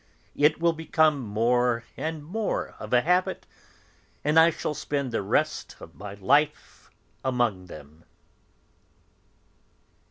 [0.35, 3.45] It will become more and more of a habit,
[4.23, 6.89] and I shall spend the rest of my life
[7.23, 8.03] among them."